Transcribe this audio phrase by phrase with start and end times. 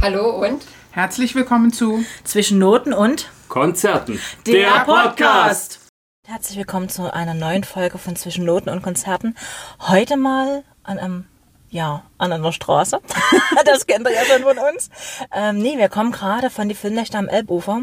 [0.00, 4.20] Hallo und Herzlich willkommen zu Zwischen Noten und Konzerten.
[6.24, 9.34] Herzlich willkommen zu einer neuen Folge von Zwischen Noten und Konzerten.
[9.80, 11.26] Heute mal an einem,
[11.68, 13.00] ja, an einer Straße.
[13.64, 14.88] das kennt ihr ja schon von uns.
[15.32, 17.82] Ähm, nee, wir kommen gerade von die Filmnächte am Elbufer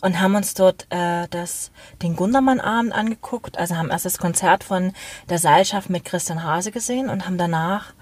[0.00, 1.72] und haben uns dort äh, das,
[2.02, 3.58] den Gundermann-Abend angeguckt.
[3.58, 4.92] Also haben erst das Konzert von
[5.28, 7.94] der Seilschaft mit Christian Hase gesehen und haben danach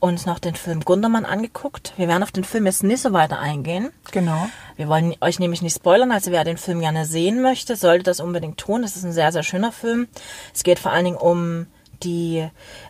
[0.00, 1.94] uns noch den Film Gundermann angeguckt.
[1.96, 3.90] Wir werden auf den Film jetzt nicht so weiter eingehen.
[4.10, 4.48] genau.
[4.76, 8.20] Wir wollen euch nämlich nicht spoilern, also wer den Film gerne sehen möchte, sollte das
[8.20, 8.82] unbedingt tun.
[8.82, 10.08] Das ist ein sehr, sehr schöner Film.
[10.52, 11.66] Es geht vor allen Dingen um
[12.02, 12.46] die,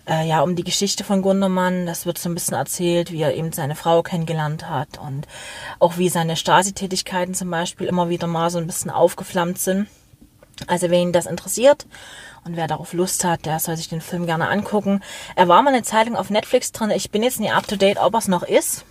[0.08, 1.86] äh, ja, um die Geschichte von Gundermann.
[1.86, 5.26] Das wird so ein bisschen erzählt, wie er eben seine Frau kennengelernt hat und
[5.78, 9.86] auch wie seine Stasi-Tätigkeiten zum Beispiel immer wieder mal so ein bisschen aufgeflammt sind.
[10.66, 11.86] Also wen das interessiert
[12.44, 15.02] und wer darauf Lust hat, der soll sich den Film gerne angucken.
[15.34, 16.90] Er war mal eine Zeit lang auf Netflix drin.
[16.90, 18.84] Ich bin jetzt nicht up to date, ob er es noch ist.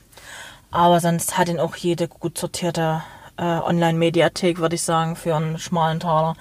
[0.71, 3.03] Aber sonst hat ihn auch jede gut sortierte
[3.37, 6.35] äh, Online-Mediathek, würde ich sagen, für einen schmalen Taler.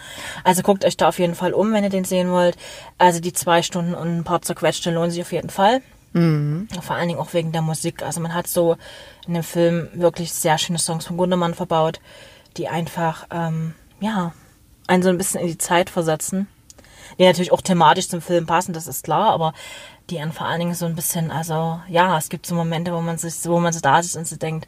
[0.45, 2.57] Also guckt euch da auf jeden Fall um, wenn ihr den sehen wollt.
[2.99, 5.83] Also die zwei Stunden und ein paar zerquetschte lohnen sich auf jeden Fall.
[6.81, 8.03] Vor allen Dingen auch wegen der Musik.
[8.03, 8.77] Also man hat so
[9.27, 12.01] in dem Film wirklich sehr schöne Songs von Gundermann verbaut,
[12.57, 14.33] die einfach, ähm, ja,
[14.87, 16.49] einen so ein bisschen in die Zeit versetzen.
[17.19, 19.53] Die natürlich auch thematisch zum Film passen, das ist klar, aber
[20.11, 23.01] die einen vor allen Dingen so ein bisschen, also ja, es gibt so Momente, wo
[23.01, 24.67] man sich, wo man so da sitzt und sich denkt,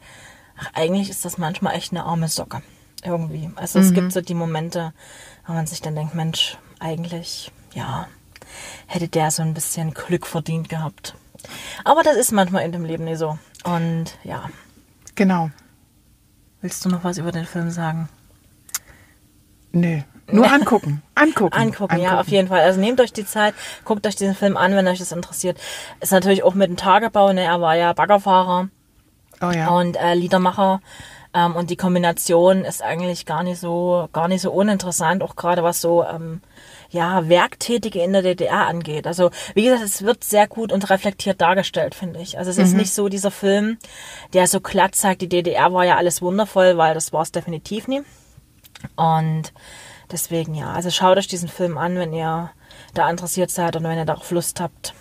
[0.57, 2.61] ach, eigentlich ist das manchmal echt eine arme Socke.
[3.03, 3.51] Irgendwie.
[3.55, 4.91] Also es gibt so die Momente,
[5.45, 8.07] wo man sich dann denkt, Mensch, eigentlich, ja,
[8.87, 11.13] hätte der so ein bisschen Glück verdient gehabt.
[11.83, 13.37] Aber das ist manchmal in dem Leben nicht so.
[13.63, 14.49] Und ja,
[15.13, 15.51] Genau.
[16.61, 18.09] willst du noch was über den Film sagen?
[19.71, 20.03] Nee.
[20.31, 21.03] Nur angucken.
[21.13, 21.53] Angucken.
[21.57, 22.61] Angucken, ja, auf jeden Fall.
[22.61, 25.59] Also nehmt euch die Zeit, guckt euch diesen Film an, wenn euch das interessiert.
[26.01, 27.43] Ist natürlich auch mit dem Tagebau, ne?
[27.43, 28.69] Er war ja Baggerfahrer
[29.41, 29.69] Oh ja.
[29.69, 30.81] und äh, Liedermacher.
[31.33, 35.63] Ähm, und die Kombination ist eigentlich gar nicht so, gar nicht so uninteressant, auch gerade
[35.63, 36.41] was so, ähm,
[36.89, 39.05] ja, Werktätige in der DDR angeht.
[39.05, 42.37] Also, wie gesagt, es wird sehr gut und reflektiert dargestellt, finde ich.
[42.37, 43.77] Also, es ist nicht so dieser Film,
[44.33, 47.89] der so glatt zeigt, die DDR war ja alles wundervoll, weil das war es definitiv
[47.89, 48.01] nie.
[48.95, 49.51] Und
[50.11, 52.51] deswegen, ja, also schaut euch diesen Film an, wenn ihr
[52.93, 54.93] da interessiert seid und wenn ihr darauf Lust habt.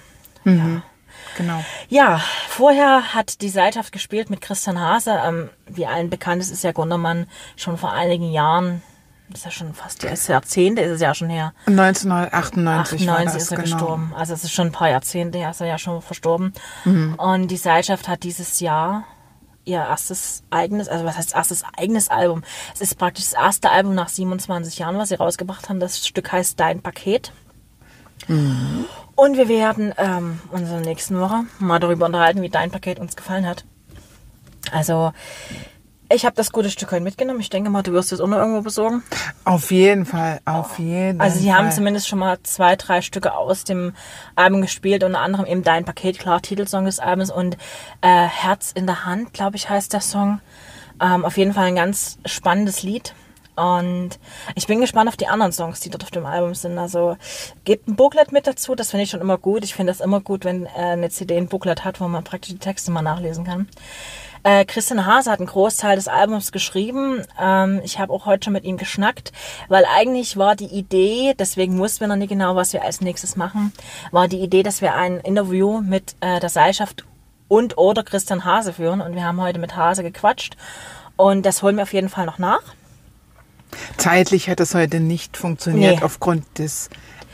[1.37, 1.65] Genau.
[1.88, 5.20] Ja, vorher hat die Seilschaft gespielt mit Christian Hase.
[5.25, 7.26] Ähm, wie allen bekannt ist, ist ja Gundermann
[7.56, 8.82] schon vor einigen Jahren,
[9.28, 11.53] das ist ja schon fast ja, ist Jahrzehnte, ist es ja schon her.
[11.66, 13.76] 1998 war 98 das, ist er genau.
[13.76, 14.12] gestorben.
[14.16, 16.53] Also es ist schon ein paar Jahrzehnte ist er ja schon verstorben.
[16.84, 17.14] Mhm.
[17.14, 19.04] Und die Seilschaft hat dieses Jahr
[19.64, 22.42] ihr erstes eigenes, also was heißt erstes eigenes Album?
[22.75, 25.80] Es ist praktisch das erste Album nach 27 Jahren, was sie rausgebracht haben.
[25.80, 27.32] Das Stück heißt Dein Paket.
[28.28, 28.86] Mhm.
[29.16, 32.98] Und wir werden ähm, uns in der nächsten Woche mal darüber unterhalten, wie dein Paket
[32.98, 33.64] uns gefallen hat.
[34.72, 35.12] Also,
[36.10, 37.41] ich habe das gute Stück heute mitgenommen.
[37.41, 39.03] Ich denke mal, du wirst es auch noch irgendwo besorgen.
[39.44, 40.41] Auf jeden Fall.
[40.44, 41.59] Auf jeden Also sie Fall.
[41.59, 43.94] haben zumindest schon mal zwei, drei Stücke aus dem
[44.37, 47.56] Album gespielt, unter anderem eben Dein Paket, klar, Titelsong des Albums und
[48.03, 50.41] äh, Herz in der Hand, glaube ich, heißt der Song.
[51.00, 53.14] Ähm, auf jeden Fall ein ganz spannendes Lied.
[53.56, 54.19] Und
[54.56, 56.76] ich bin gespannt auf die anderen Songs, die dort auf dem Album sind.
[56.76, 57.16] Also
[57.64, 59.62] gebt ein Booklet mit dazu, das finde ich schon immer gut.
[59.64, 62.53] Ich finde das immer gut, wenn äh, eine CD ein Booklet hat, wo man praktisch
[62.53, 63.69] die Texte mal nachlesen kann.
[64.44, 67.22] Äh, Christian Hase hat einen Großteil des Albums geschrieben.
[67.41, 69.32] Ähm, ich habe auch heute schon mit ihm geschnackt,
[69.69, 73.37] weil eigentlich war die Idee, deswegen wussten wir noch nicht genau, was wir als nächstes
[73.37, 73.72] machen,
[74.10, 77.05] war die Idee, dass wir ein Interview mit äh, der Seilschaft
[77.49, 79.00] und oder Christian Hase führen.
[79.00, 80.56] Und wir haben heute mit Hase gequatscht.
[81.16, 82.62] Und das holen wir auf jeden Fall noch nach.
[83.97, 86.03] Zeitlich hat es heute nicht funktioniert Nee.
[86.05, 86.91] aufgrund des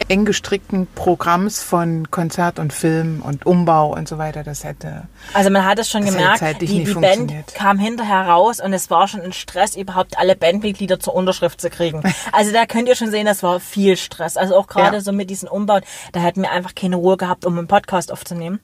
[0.08, 4.42] eng gestrickten Programms von Konzert und Film und Umbau und so weiter.
[4.42, 5.04] Das hätte.
[5.34, 9.06] Also man hat es schon gemerkt, die, die Band kam hinterher raus und es war
[9.08, 12.02] schon ein Stress, überhaupt alle Bandmitglieder zur Unterschrift zu kriegen.
[12.32, 14.36] Also da könnt ihr schon sehen, das war viel Stress.
[14.36, 15.00] Also auch gerade Ja.
[15.00, 18.60] so mit diesen Umbauen, da hätten wir einfach keine Ruhe gehabt, um einen Podcast aufzunehmen.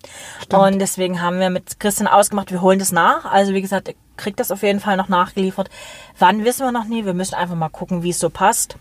[0.52, 3.24] Und deswegen haben wir mit Christian ausgemacht, wir holen das nach.
[3.24, 5.68] Also wie gesagt, kriegt das auf jeden Fall noch nachgeliefert.
[6.18, 7.04] Wann wissen wir noch nie.
[7.04, 8.76] Wir müssen einfach mal gucken, wie es so passt.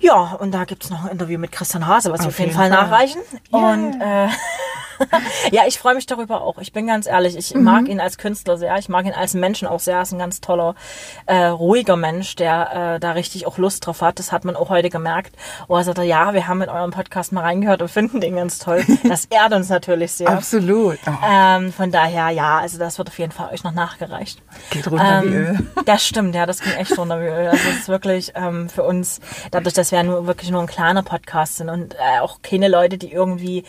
[0.00, 2.70] Ja, und da gibt's noch ein Interview mit Christian Hase, was wir auf jeden, Fall,
[2.70, 3.20] nachreichen.
[3.50, 4.28] Und äh,
[5.52, 6.58] ja, ich freue mich darüber auch.
[6.58, 8.76] Ich bin ganz ehrlich, ich mag ihn als Künstler sehr.
[8.78, 9.96] Ich mag ihn als Menschen auch sehr.
[9.96, 10.74] Er ist ein ganz toller,
[11.26, 14.18] äh, ruhiger Mensch, der äh, da richtig auch Lust drauf hat.
[14.18, 15.36] Das hat man auch heute gemerkt.
[15.68, 18.58] Wo er sagte, ja, wir haben in eurem Podcast mal reingehört und finden den ganz
[18.58, 18.84] toll.
[19.04, 20.28] Das ehrt uns natürlich sehr.
[20.28, 20.98] Absolut.
[21.06, 24.40] Oh, Ähm, von daher, ja, also das wird auf jeden Fall euch noch nachgereicht.
[24.70, 25.46] geht runter wie Öl.
[25.58, 27.48] Ähm, das stimmt, ja, das ging echt runter wie Öl.
[27.48, 29.20] Also es ist wirklich ähm, für uns,
[29.50, 32.98] dadurch, dass wir nur wirklich nur ein kleiner Podcast sind und äh, auch keine Leute,
[32.98, 33.64] die irgendwie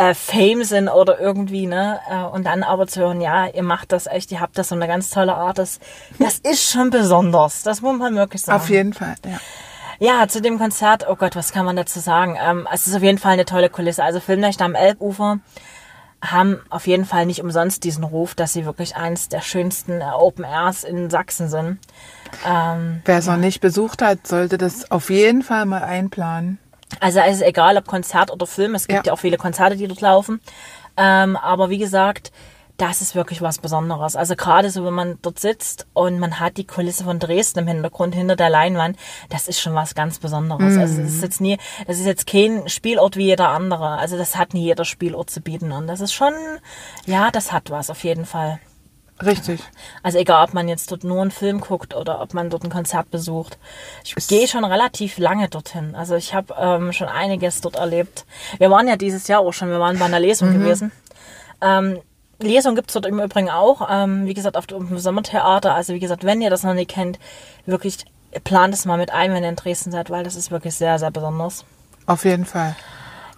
[0.00, 2.00] äh, Fame sind oder irgendwie, ne?
[2.10, 4.74] Äh, und dann aber zu hören, ja, ihr macht das echt, ihr habt das so
[4.74, 5.78] eine ganz tolle Art, das,
[6.18, 7.62] das ist schon besonders.
[7.64, 8.60] Das muss man wirklich sagen.
[8.60, 9.38] Auf jeden Fall, ja.
[9.98, 12.38] Ja, zu dem Konzert, oh Gott, was kann man dazu sagen?
[12.42, 14.02] Ähm, es ist auf jeden Fall eine tolle Kulisse.
[14.02, 15.40] Also Filmnächte am Elbufer
[16.22, 20.04] haben auf jeden Fall nicht umsonst diesen Ruf, dass sie wirklich eins der schönsten äh,
[20.04, 21.78] Open Airs in Sachsen sind.
[22.48, 26.58] Ähm, Wer es noch nicht besucht hat, sollte das auf jeden Fall mal einplanen.
[26.98, 28.74] Also es ist egal, ob Konzert oder Film.
[28.74, 30.40] Es gibt ja, ja auch viele Konzerte, die dort laufen.
[30.96, 32.32] Ähm, aber wie gesagt,
[32.80, 34.16] das ist wirklich was Besonderes.
[34.16, 37.66] Also gerade so, wenn man dort sitzt und man hat die Kulisse von Dresden im
[37.68, 38.96] Hintergrund hinter der Leinwand,
[39.28, 40.74] das ist schon was ganz Besonderes.
[40.74, 40.80] Mhm.
[40.80, 43.98] Also das ist jetzt nie, das ist jetzt kein Spielort wie jeder andere.
[43.98, 46.32] Also das hat nie jeder Spielort zu bieten und das ist schon,
[47.04, 48.60] ja, das hat was auf jeden Fall.
[49.24, 49.60] Richtig.
[50.02, 52.70] Also egal, ob man jetzt dort nur einen Film guckt oder ob man dort ein
[52.70, 53.58] Konzert besucht.
[54.04, 55.94] Ich gehe schon relativ lange dorthin.
[55.94, 58.24] Also ich habe ähm, schon einiges dort erlebt.
[58.58, 60.60] Wir waren ja dieses Jahr auch schon, wir waren bei einer Lesung mhm.
[60.60, 60.92] gewesen.
[61.60, 62.00] Ähm,
[62.38, 65.74] Lesung gibt's dort im Übrigen auch, ähm, wie gesagt, auf dem Sommertheater.
[65.74, 67.18] Also wie gesagt, wenn ihr das noch nicht kennt,
[67.66, 67.98] wirklich
[68.44, 70.98] plant es mal mit ein, wenn ihr in Dresden seid, weil das ist wirklich sehr,
[70.98, 71.64] sehr besonders.
[72.06, 72.74] Auf jeden Fall.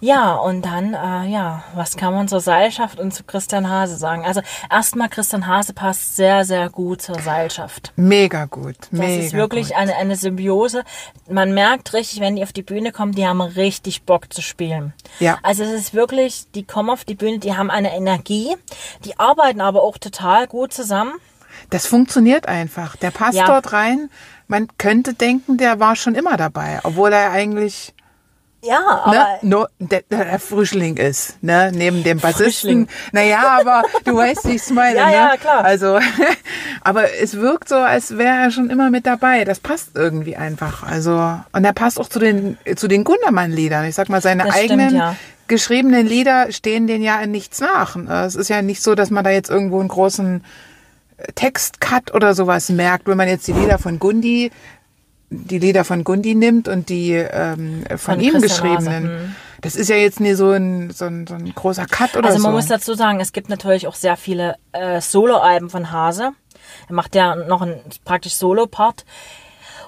[0.03, 4.25] Ja, und dann, äh, ja, was kann man zur Seilschaft und zu Christian Hase sagen?
[4.25, 7.93] Also erstmal, Christian Hase passt sehr, sehr gut zur Seilschaft.
[7.95, 8.75] Mega gut.
[8.91, 9.77] Mega das ist wirklich gut.
[9.77, 10.83] Eine, eine Symbiose.
[11.29, 14.91] Man merkt richtig, wenn die auf die Bühne kommen, die haben richtig Bock zu spielen.
[15.21, 15.39] Ja.
[15.41, 18.57] Also es ist wirklich, die kommen auf die Bühne, die haben eine Energie,
[19.05, 21.13] die arbeiten aber auch total gut zusammen.
[21.69, 22.97] Das funktioniert einfach.
[22.97, 23.45] Der passt ja.
[23.45, 24.09] dort rein.
[24.49, 27.93] Man könnte denken, der war schon immer dabei, obwohl er eigentlich
[28.63, 29.03] ja, ne?
[29.03, 29.37] aber ne?
[29.41, 31.71] no, der, der Frischling ist, ne?
[31.73, 32.87] Neben dem Bassisten.
[33.11, 34.97] Naja, aber du weißt, wie ich es meine.
[34.97, 35.13] ja, ne?
[35.13, 35.63] ja, klar.
[35.63, 35.99] Also,
[36.81, 39.43] aber es wirkt so, als wäre er schon immer mit dabei.
[39.43, 40.83] Das passt irgendwie einfach.
[40.83, 43.85] Also, und er passt auch zu den, zu den Gundermann-Liedern.
[43.85, 45.15] Ich sag mal, seine das eigenen stimmt, ja.
[45.47, 47.95] geschriebenen Lieder stehen denen ja in nichts nach.
[48.25, 50.43] Es ist ja nicht so, dass man da jetzt irgendwo einen großen
[51.35, 54.51] Textcut oder sowas merkt, wenn man jetzt die Lieder von Gundi
[55.33, 59.03] die Lieder von Gundi nimmt und die ähm, von, von ihm geschriebenen.
[59.03, 59.35] Hm.
[59.61, 62.33] Das ist ja jetzt nie so ein, so ein, so ein großer Cut oder so.
[62.35, 62.57] Also man so.
[62.57, 66.31] muss dazu sagen, es gibt natürlich auch sehr viele äh, Soloalben von Hase.
[66.89, 69.05] Er macht ja noch einen praktisch Solo-Part.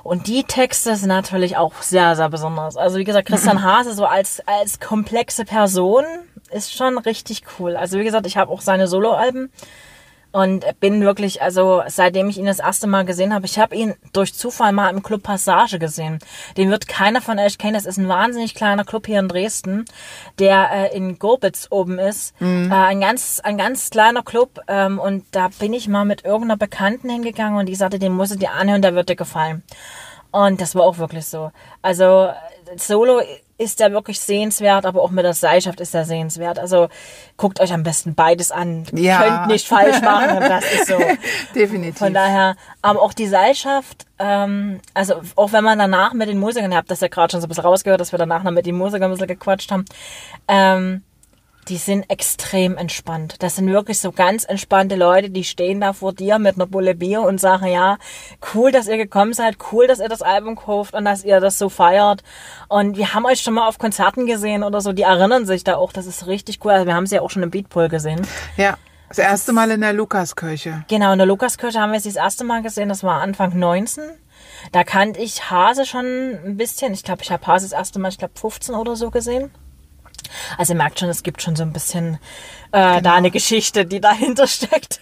[0.03, 2.77] Und die Texte sind natürlich auch sehr, sehr besonders.
[2.77, 6.05] Also wie gesagt, Christian Hase so als, als komplexe Person
[6.51, 7.75] ist schon richtig cool.
[7.75, 9.51] Also wie gesagt, ich habe auch seine Soloalben
[10.35, 13.93] und bin wirklich, also seitdem ich ihn das erste Mal gesehen habe, ich habe ihn
[14.11, 16.19] durch Zufall mal im Club Passage gesehen.
[16.57, 17.75] Den wird keiner von euch kennen.
[17.75, 19.85] Das ist ein wahnsinnig kleiner Club hier in Dresden,
[20.37, 22.33] der äh, in Gobitz oben ist.
[22.41, 22.69] Mhm.
[22.69, 24.59] Äh, ein ganz, ein ganz kleiner Club.
[24.67, 28.33] Ähm, und da bin ich mal mit irgendeiner Bekannten hingegangen und die sagte, den musst
[28.33, 29.63] du dir anhören, der wird dir gefallen.
[30.31, 31.53] Und das war auch wirklich so.
[31.81, 32.29] Also
[32.75, 33.21] Solo
[33.57, 36.59] ist er wirklich sehenswert, aber auch mit der Seilschaft ist er sehenswert.
[36.59, 36.89] Also
[37.37, 38.85] guckt euch am besten beides an.
[38.93, 39.21] Ja.
[39.21, 40.97] Könnt nicht falsch machen, das ist so.
[41.55, 41.97] Definitiv.
[41.97, 46.71] Von daher, aber auch die Seilschaft, ähm, also auch wenn man danach mit den Musikern,
[46.71, 48.65] ihr habt das ja gerade schon so ein bisschen rausgehört, dass wir danach noch mit
[48.65, 49.85] den Musikern ein bisschen gequatscht haben,
[50.47, 51.03] ähm,
[51.67, 53.35] die sind extrem entspannt.
[53.39, 56.95] Das sind wirklich so ganz entspannte Leute, die stehen da vor dir mit einer Bulle
[56.95, 57.97] Bier und sagen, ja,
[58.53, 61.57] cool, dass ihr gekommen seid, cool, dass ihr das Album kauft und dass ihr das
[61.57, 62.23] so feiert.
[62.67, 65.75] Und wir haben euch schon mal auf Konzerten gesehen oder so, die erinnern sich da
[65.75, 66.71] auch, das ist richtig cool.
[66.71, 68.21] Also wir haben sie ja auch schon im Beatpool gesehen.
[68.57, 68.77] Ja.
[69.07, 70.83] Das erste Mal in der Lukaskirche.
[70.87, 74.03] Genau, in der Lukaskirche haben wir sie das erste Mal gesehen, das war Anfang 19.
[74.71, 76.93] Da kannte ich Hase schon ein bisschen.
[76.93, 79.51] Ich glaube, ich habe Hase das erste Mal, ich glaube 15 oder so gesehen.
[80.57, 82.19] Also ihr merkt schon, es gibt schon so ein bisschen
[82.71, 83.01] äh, genau.
[83.01, 84.99] da eine Geschichte, die dahinter steckt.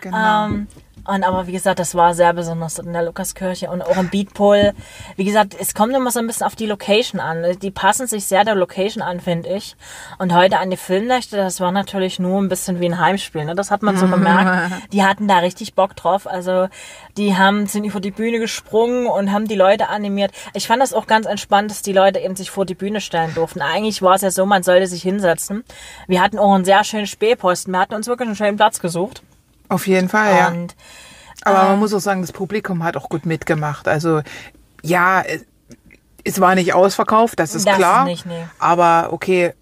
[0.00, 0.46] Genau.
[0.46, 0.68] Ähm,
[1.06, 4.72] und aber wie gesagt, das war sehr besonders in der Lukaskirche und auch im Beatpool.
[5.16, 7.58] Wie gesagt, es kommt immer so ein bisschen auf die Location an.
[7.60, 9.76] Die passen sich sehr der Location an, finde ich.
[10.18, 13.44] Und heute an die Filmnächte, das war natürlich nur ein bisschen wie ein Heimspiel.
[13.44, 13.54] Ne?
[13.54, 14.72] Das hat man so gemerkt.
[14.92, 16.26] Die hatten da richtig Bock drauf.
[16.26, 16.68] Also
[17.16, 20.32] die haben sind über die Bühne gesprungen und haben die Leute animiert.
[20.54, 23.34] Ich fand das auch ganz entspannt, dass die Leute eben sich vor die Bühne stellen
[23.34, 23.62] durften.
[23.62, 25.64] Eigentlich war es ja so, man sollte sich hinsetzen.
[26.06, 27.72] Wir hatten auch einen sehr schönen Spähposten.
[27.72, 29.22] Wir hatten uns wirklich einen schönen Platz gesucht.
[29.68, 30.48] Auf jeden Fall, ja.
[30.48, 30.74] Und,
[31.42, 33.88] Aber äh, man muss auch sagen, das Publikum hat auch gut mitgemacht.
[33.88, 34.22] Also
[34.82, 35.24] ja,
[36.24, 38.04] es war nicht ausverkauft, das ist das klar.
[38.04, 38.46] Nicht, nee.
[38.58, 39.54] Aber okay,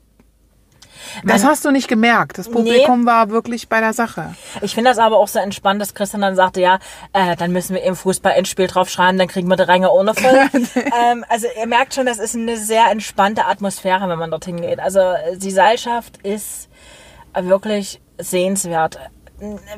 [1.24, 2.38] das Man, hast du nicht gemerkt.
[2.38, 3.06] Das Publikum nee.
[3.06, 4.34] war wirklich bei der Sache.
[4.62, 6.78] Ich finde das aber auch so entspannt, dass Christian dann sagte, ja,
[7.12, 10.34] äh, dann müssen wir im Fußball-Endspiel draufschreiben, dann kriegen wir die Ränge ohne voll.
[10.74, 14.80] ähm, also ihr merkt schon, das ist eine sehr entspannte Atmosphäre, wenn man dorthin geht.
[14.80, 15.00] Also
[15.36, 16.68] die Seilschaft ist
[17.34, 18.98] wirklich sehenswert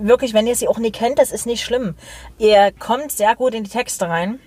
[0.01, 1.95] wirklich, wenn ihr sie auch nie kennt, das ist nicht schlimm.
[2.39, 4.39] Ihr kommt sehr gut in die Texte rein.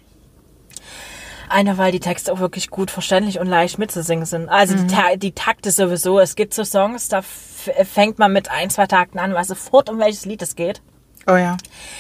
[1.50, 4.50] Eine, weil die Texte auch wirklich gut verständlich und leicht mitzusingen sind.
[4.50, 4.88] Also mhm.
[4.88, 6.20] die, die Takte sowieso.
[6.20, 10.00] Es gibt so Songs, da fängt man mit ein, zwei Takten an, weiß sofort, um
[10.00, 10.82] welches Lied es geht.
[11.28, 11.58] Oh ja.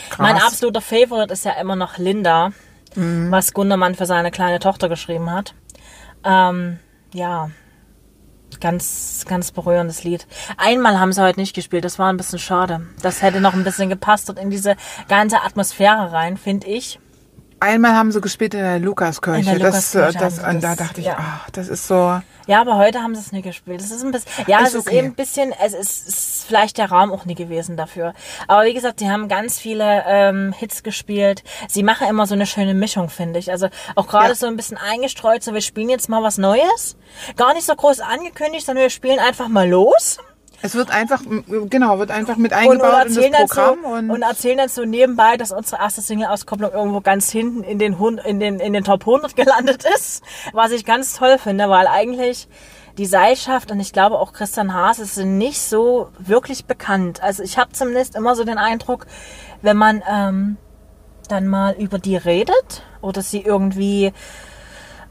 [0.09, 0.19] Krass.
[0.19, 2.51] Mein absoluter Favorite ist ja immer noch Linda,
[2.95, 3.31] mhm.
[3.31, 5.55] was Gundermann für seine kleine Tochter geschrieben hat.
[6.23, 6.79] Ähm,
[7.13, 7.49] ja,
[8.59, 10.27] ganz, ganz berührendes Lied.
[10.57, 12.81] Einmal haben sie heute nicht gespielt, das war ein bisschen schade.
[13.01, 14.75] Das hätte noch ein bisschen gepasst und in diese
[15.07, 16.99] ganze Atmosphäre rein, finde ich.
[17.61, 19.39] Einmal haben sie gespielt in der Lukaskirche.
[19.39, 21.17] In der Lukaskirche das, das, und da dachte ich, ja.
[21.19, 22.21] ach, das ist so.
[22.49, 23.79] Ja, aber heute haben sie es nicht gespielt.
[23.79, 24.95] Das ist ein bisschen, ja, ist es okay.
[24.95, 28.15] ist eben ein bisschen, es ist, ist vielleicht der Raum auch nie gewesen dafür.
[28.47, 31.43] Aber wie gesagt, sie haben ganz viele ähm, Hits gespielt.
[31.67, 33.51] Sie machen immer so eine schöne Mischung, finde ich.
[33.51, 34.35] Also auch gerade ja.
[34.35, 36.97] so ein bisschen eingestreut, so wir spielen jetzt mal was Neues.
[37.35, 40.17] Gar nicht so groß angekündigt, sondern wir spielen einfach mal los.
[40.61, 41.21] Es wird einfach,
[41.69, 43.79] genau, wird einfach mit eingebaut in das Programm.
[43.81, 47.79] So, und, und, erzählen dann so nebenbei, dass unsere erste Single-Auskopplung irgendwo ganz hinten in
[47.79, 47.93] den,
[48.25, 50.23] in, den, in den Top 100 gelandet ist.
[50.53, 52.47] Was ich ganz toll finde, weil eigentlich
[52.97, 57.23] die Seilschaft und ich glaube auch Christian Haas sind nicht so wirklich bekannt.
[57.23, 59.07] Also ich habe zumindest immer so den Eindruck,
[59.61, 60.57] wenn man ähm,
[61.29, 64.11] dann mal über die redet oder sie irgendwie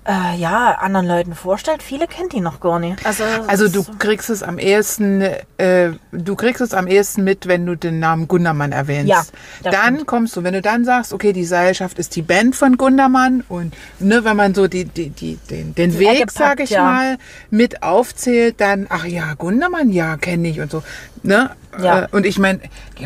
[0.09, 3.05] äh, ja, anderen Leuten vorstellt, viele kennt die noch gar nicht.
[3.05, 5.21] Also, also du kriegst es am ehesten,
[5.59, 9.09] äh, du kriegst es am ehesten mit, wenn du den Namen Gundermann erwähnst.
[9.09, 9.23] Ja,
[9.63, 10.07] dann stimmt.
[10.07, 13.77] kommst du, wenn du dann sagst, okay, die Seilschaft ist die Band von Gundermann und
[13.99, 16.83] ne, wenn man so die, die, die, den, den die Weg, sag ich ja.
[16.83, 17.19] mal,
[17.51, 20.83] mit aufzählt, dann, ach ja, Gundermann, ja, kenne ich und so.
[21.23, 21.51] Ne?
[21.79, 22.05] Ja.
[22.05, 22.61] Äh, und ich meine,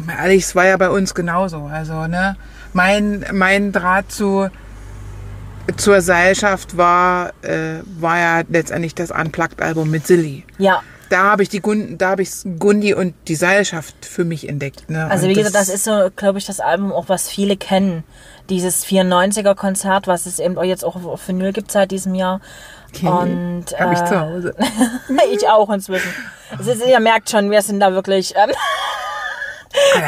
[0.07, 1.69] mal ehrlich, es war ja bei uns genauso.
[1.73, 2.37] Also, ne,
[2.73, 4.49] mein, mein Draht zu
[5.77, 10.45] zur Seilschaft war, äh, war ja letztendlich das Unplugged-Album mit Silly.
[10.59, 10.83] Ja.
[11.09, 14.89] Da habe ich die Gun da habe ich Gundi und die Seilschaft für mich entdeckt.
[14.89, 15.07] Ne?
[15.11, 18.03] Also wie gesagt, das ist so, glaube ich, das Album auch, was viele kennen.
[18.49, 22.41] Dieses 94er Konzert, was es eben jetzt auch auf Vinyl gibt seit diesem Jahr.
[22.95, 23.09] Okay.
[23.09, 24.55] Und habe äh, ich zu Hause.
[25.33, 26.13] ich auch inzwischen.
[26.57, 28.35] Also, ihr merkt schon, wir sind da wirklich.
[28.37, 28.51] Ähm,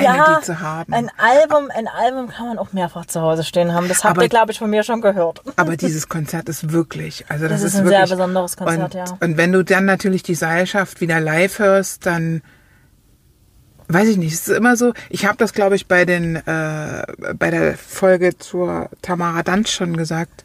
[0.03, 0.93] ja, zu haben.
[0.93, 3.88] Ein Album, ein Album kann man auch mehrfach zu Hause stehen haben.
[3.88, 5.43] Das habt aber, ihr, glaube ich, von mir schon gehört.
[5.57, 8.95] Aber dieses Konzert ist wirklich, also das, das ist, ist ein wirklich, sehr besonderes Konzert,
[8.95, 9.05] und, ja.
[9.21, 12.43] Und wenn du dann natürlich die Seilschaft wieder live hörst, dann
[13.88, 17.05] weiß ich nicht, es ist immer so, ich habe das glaube ich bei den äh,
[17.38, 20.45] bei der Folge zur Tamara Danz schon gesagt.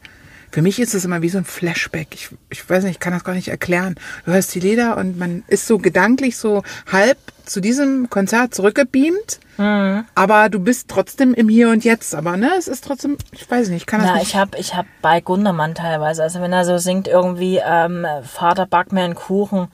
[0.52, 2.08] Für mich ist es immer wie so ein Flashback.
[2.12, 3.94] Ich, ich weiß nicht, ich kann das gar nicht erklären.
[4.24, 7.18] Du hörst die Lieder und man ist so gedanklich so halb
[7.50, 9.40] zu diesem Konzert zurückgebeamt.
[9.58, 10.04] Mhm.
[10.14, 12.14] Aber du bist trotzdem im Hier und Jetzt.
[12.14, 14.28] Aber ne, es ist trotzdem, ich weiß nicht, ich kann das Na, nicht.
[14.28, 18.66] ich habe ich hab bei Gundermann teilweise, also wenn er so singt irgendwie, ähm, Vater
[18.66, 19.68] back mir einen Kuchen,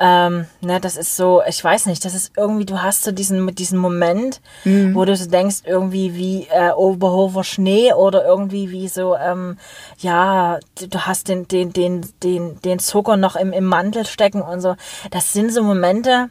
[0.00, 3.54] ähm, ne, das ist so, ich weiß nicht, das ist irgendwie, du hast so diesen,
[3.54, 4.94] diesen Moment, mhm.
[4.96, 9.58] wo du so denkst, irgendwie wie äh, Oberhofer Schnee oder irgendwie wie so, ähm,
[9.98, 14.60] ja, du hast den, den, den, den, den Zucker noch im, im Mantel stecken und
[14.60, 14.74] so.
[15.12, 16.30] Das sind so Momente,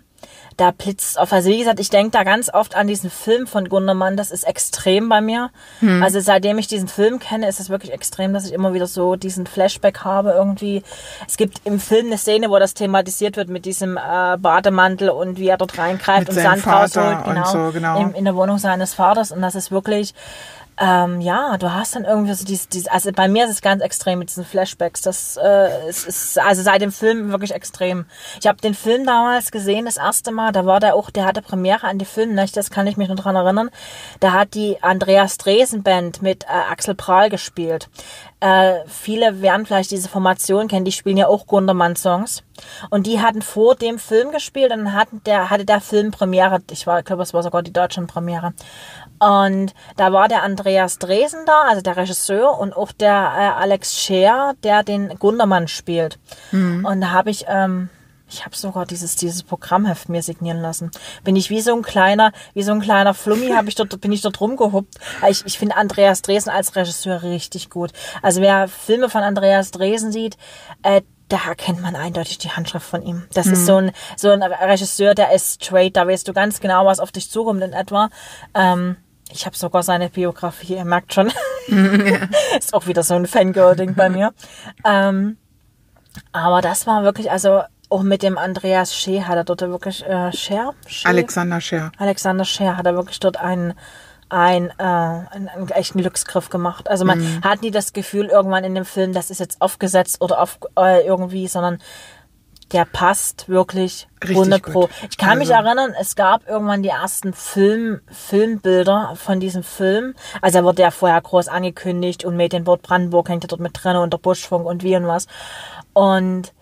[0.62, 1.34] da blitzt auf.
[1.34, 4.16] Also wie gesagt, ich denke da ganz oft an diesen Film von Gundermann.
[4.16, 5.50] Das ist extrem bei mir.
[5.80, 6.04] Hm.
[6.04, 9.16] Also seitdem ich diesen Film kenne, ist es wirklich extrem, dass ich immer wieder so
[9.16, 10.84] diesen Flashback habe irgendwie.
[11.28, 15.38] Es gibt im Film eine Szene, wo das thematisiert wird mit diesem äh, Bademantel und
[15.40, 17.24] wie er dort reingreift mit und Sand rausholt.
[17.26, 18.00] Genau, so, genau.
[18.00, 19.32] In, in der Wohnung seines Vaters.
[19.32, 20.14] Und das ist wirklich
[20.78, 23.84] ähm, ja, du hast dann irgendwie so dieses, dieses, also bei mir ist es ganz
[23.84, 25.02] extrem mit diesen Flashbacks.
[25.02, 28.06] Das äh, ist, ist also seit dem Film wirklich extrem.
[28.40, 31.42] Ich habe den Film damals gesehen, das erste Mal, da war der auch, der hatte
[31.42, 33.70] Premiere an die Film, das kann ich mich noch dran erinnern.
[34.20, 37.90] Da hat die Andreas Dresen Band mit äh, Axel Prahl gespielt.
[38.40, 42.44] Äh, viele werden vielleicht diese Formation kennen, die spielen ja auch Gundermann-Songs.
[42.90, 46.60] Und die hatten vor dem Film gespielt und hatten der, hatte der Film Premiere.
[46.72, 48.54] Ich war, glaube, es war sogar die deutschen Premiere.
[49.22, 54.02] Und da war der Andreas Dresen da, also der Regisseur, und auch der äh, Alex
[54.02, 56.18] Scher, der den Gundermann spielt.
[56.52, 56.84] Mhm.
[56.84, 57.90] Und da habe ich, ähm,
[58.28, 60.90] ich habe sogar dieses dieses Programmheft mir signieren lassen.
[61.24, 64.12] Bin ich wie so ein kleiner, wie so ein kleiner Flummi, habe ich dort bin
[64.12, 64.96] ich dort rumgehuppt.
[65.30, 67.92] Ich, ich finde Andreas Dresen als Regisseur richtig gut.
[68.24, 70.36] Also wer Filme von Andreas Dresen sieht,
[70.82, 73.28] äh, da erkennt man eindeutig die Handschrift von ihm.
[73.36, 73.54] Das mhm.
[73.54, 77.00] ist so ein so ein Regisseur, der ist straight, da weißt du ganz genau, was
[77.00, 78.10] auf dich zukommt in etwa.
[78.56, 78.98] Ähm,
[79.32, 81.32] ich habe sogar seine Biografie, ihr merkt schon.
[81.68, 82.20] Ja.
[82.58, 84.34] ist auch wieder so ein Fangirl-Ding bei mir.
[84.86, 85.38] Ähm,
[86.32, 90.32] aber das war wirklich, also auch mit dem Andreas Scher hat er dort wirklich, äh,
[90.32, 90.74] Scher?
[90.88, 91.10] Scher?
[91.10, 91.92] Alexander Scher.
[91.98, 93.74] Alexander Scher hat er wirklich dort einen,
[94.30, 96.90] ein, äh, einen, einen echten Glücksgriff gemacht.
[96.90, 97.42] Also man mhm.
[97.44, 101.06] hat nie das Gefühl irgendwann in dem Film, das ist jetzt aufgesetzt oder auf, äh,
[101.06, 101.80] irgendwie, sondern
[102.74, 104.82] der passt wirklich Richtig 100 Pro.
[104.82, 104.90] Gut.
[105.10, 105.40] Ich kann also.
[105.40, 110.14] mich erinnern, es gab irgendwann die ersten Film, Filmbilder von diesem Film.
[110.42, 113.98] Also er wurde ja vorher groß angekündigt und Medienbord Brandenburg hängt ja dort mit drin
[113.98, 115.28] und der Buschfunk und wie und was.
[115.94, 116.54] Und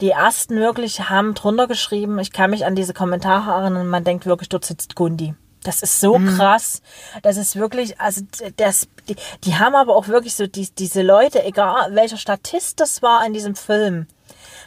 [0.00, 4.24] die ersten wirklich haben drunter geschrieben, ich kann mich an diese Kommentare erinnern, man denkt
[4.26, 5.34] wirklich, dort sitzt Gundi.
[5.62, 6.36] Das ist so mhm.
[6.36, 6.80] krass.
[7.22, 8.22] Das ist wirklich, also
[8.56, 13.02] das, die, die haben aber auch wirklich so die, diese Leute, egal welcher Statist das
[13.02, 14.06] war in diesem Film,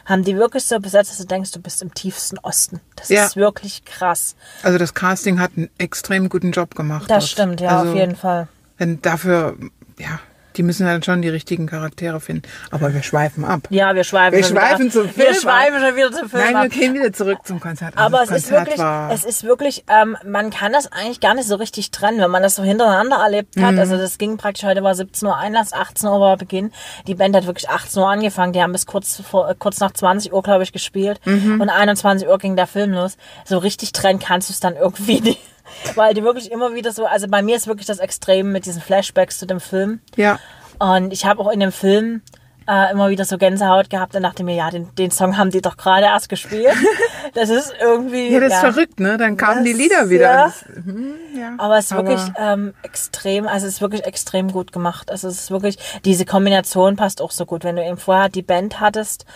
[0.04, 2.80] haben die wirklich so besetzt, dass du denkst, du bist im tiefsten Osten.
[2.96, 3.26] Das ja.
[3.26, 4.36] ist wirklich krass.
[4.62, 7.10] Also das Casting hat einen extrem guten Job gemacht.
[7.10, 7.30] Das dort.
[7.30, 8.48] stimmt, ja, also, auf jeden Fall.
[8.78, 9.56] Wenn dafür,
[9.98, 10.20] ja,
[10.56, 12.42] die müssen dann schon die richtigen Charaktere finden.
[12.70, 13.62] Aber wir schweifen ab.
[13.70, 14.36] Ja, wir schweifen.
[14.36, 15.28] Wir schweifen zum Film.
[15.28, 16.52] Wir schweifen schon wieder zum Film.
[16.52, 17.96] Nein, wir gehen wieder zurück zum Konzert.
[17.96, 21.20] Also Aber es Konzert ist wirklich, war es ist wirklich, ähm, man kann das eigentlich
[21.20, 23.72] gar nicht so richtig trennen, wenn man das so hintereinander erlebt hat.
[23.72, 23.78] Mhm.
[23.78, 26.72] Also das ging praktisch, heute war 17 Uhr Einlass, 18 Uhr war Beginn.
[27.06, 28.52] Die Band hat wirklich 18 Uhr angefangen.
[28.52, 31.20] Die haben bis kurz vor, äh, kurz nach 20 Uhr, glaube ich, gespielt.
[31.24, 31.60] Mhm.
[31.60, 33.16] Und 21 Uhr ging der Film los.
[33.44, 35.53] So richtig trennen kannst du es dann irgendwie nicht
[35.94, 38.82] weil die wirklich immer wieder so, also bei mir ist wirklich das Extrem mit diesen
[38.82, 40.00] Flashbacks zu dem Film.
[40.16, 40.38] Ja.
[40.78, 42.22] Und ich habe auch in dem Film
[42.66, 45.60] äh, immer wieder so Gänsehaut gehabt und dachte mir, ja, den, den Song haben die
[45.60, 46.74] doch gerade erst gespielt.
[47.32, 48.32] Das ist irgendwie.
[48.32, 49.16] ja, das ist verrückt, ne?
[49.16, 50.30] Dann kamen das, die Lieder wieder.
[50.30, 50.44] Ja.
[50.44, 51.54] Das, hm, ja.
[51.58, 55.10] Aber es ist Aber wirklich ähm, extrem, also es ist wirklich extrem gut gemacht.
[55.10, 57.64] Also es ist wirklich, diese Kombination passt auch so gut.
[57.64, 59.26] Wenn du eben vorher die Band hattest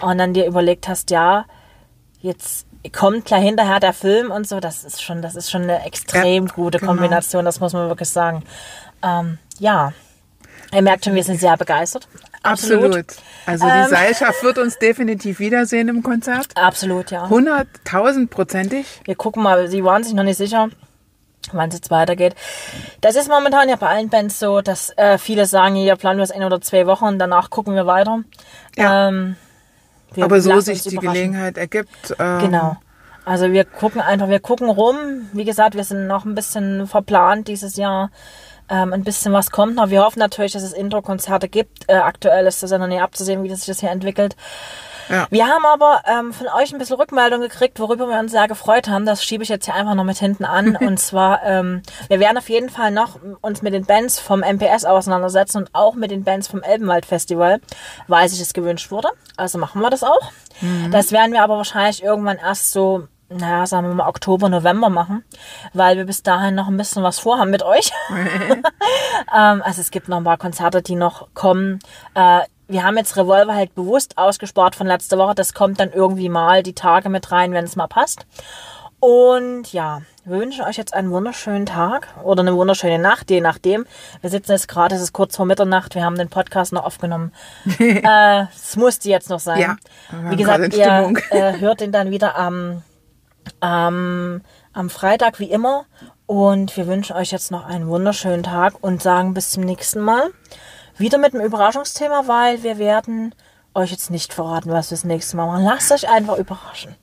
[0.00, 1.46] und dann dir überlegt hast, ja,
[2.20, 5.84] jetzt kommt gleich hinterher der Film und so, das ist schon, das ist schon eine
[5.84, 6.92] extrem ja, gute genau.
[6.92, 8.44] Kombination, das muss man wirklich sagen.
[9.02, 9.92] Ähm, ja.
[10.72, 12.08] Ihr merkt schon, wir sind sehr begeistert.
[12.42, 12.84] Absolut.
[12.84, 13.06] Absolut.
[13.46, 16.48] Also die ähm, Seilschaft wird uns definitiv wiedersehen im Konzert.
[16.54, 17.24] Absolut, ja.
[17.24, 18.86] 100.000 prozentig.
[19.04, 20.68] Wir gucken mal, sie waren sich noch nicht sicher,
[21.52, 22.34] wann es jetzt weitergeht.
[23.00, 26.24] Das ist momentan ja bei allen Bands so, dass äh, viele sagen, hier planen wir
[26.24, 28.20] es ein oder zwei Wochen danach gucken wir weiter.
[28.76, 29.08] Ja.
[29.08, 29.36] Ähm,
[30.20, 32.14] Aber so sich die Gelegenheit ergibt.
[32.18, 32.76] Ähm, genau.
[33.24, 34.96] Also wir gucken einfach, wir gucken rum.
[35.32, 38.10] Wie gesagt, wir sind noch ein bisschen verplant dieses Jahr
[38.70, 39.90] ähm, ein bisschen was kommt noch.
[39.90, 41.88] Wir hoffen natürlich, dass es Intro-Konzerte gibt.
[41.88, 44.36] Äh, aktuell ist das ja noch nicht abzusehen, wie das sich das hier entwickelt.
[45.08, 45.26] Ja.
[45.30, 48.88] Wir haben aber ähm, von euch ein bisschen Rückmeldung gekriegt, worüber wir uns sehr gefreut
[48.88, 49.06] haben.
[49.06, 50.76] Das schiebe ich jetzt hier einfach noch mit hinten an.
[50.80, 54.84] und zwar, ähm, wir werden auf jeden Fall noch uns mit den Bands vom MPS
[54.84, 57.60] auseinandersetzen und auch mit den Bands vom Elbenwald Festival,
[58.06, 59.08] weil sich es gewünscht wurde.
[59.36, 60.32] Also machen wir das auch.
[60.60, 60.90] Mhm.
[60.90, 65.22] Das werden wir aber wahrscheinlich irgendwann erst so naja, sagen wir mal Oktober, November machen,
[65.74, 67.90] weil wir bis dahin noch ein bisschen was vorhaben mit euch.
[68.10, 71.78] ähm, also es gibt noch ein paar Konzerte, die noch kommen.
[72.14, 75.34] Äh, wir haben jetzt Revolver halt bewusst ausgespart von letzter Woche.
[75.34, 78.26] Das kommt dann irgendwie mal die Tage mit rein, wenn es mal passt.
[79.00, 83.86] Und ja, wir wünschen euch jetzt einen wunderschönen Tag oder eine wunderschöne Nacht, je nachdem.
[84.20, 87.32] Wir sitzen jetzt gerade, es ist kurz vor Mitternacht, wir haben den Podcast noch aufgenommen.
[87.78, 89.60] äh, es musste jetzt noch sein.
[89.60, 89.76] Ja,
[90.30, 92.82] Wie gesagt, ihr äh, hört ihn dann wieder am
[93.62, 95.86] ähm, am Freitag wie immer.
[96.26, 100.30] Und wir wünschen euch jetzt noch einen wunderschönen Tag und sagen bis zum nächsten Mal.
[100.98, 103.34] Wieder mit einem Überraschungsthema, weil wir werden
[103.74, 105.64] euch jetzt nicht verraten, was wir das nächste Mal machen.
[105.64, 106.96] Lasst euch einfach überraschen.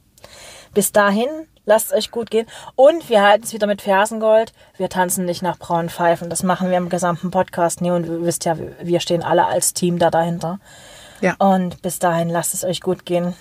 [0.74, 1.30] Bis dahin,
[1.66, 2.46] lasst es euch gut gehen.
[2.76, 4.52] Und wir halten es wieder mit Fersengold.
[4.76, 6.30] Wir tanzen nicht nach braunen Pfeifen.
[6.30, 7.92] Das machen wir im gesamten Podcast nie.
[7.92, 10.60] Und ihr wisst ja, wir stehen alle als Team da dahinter.
[11.22, 11.36] Ja.
[11.40, 13.34] Und bis dahin, lasst es euch gut gehen.